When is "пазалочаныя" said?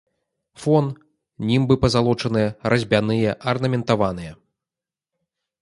1.83-2.49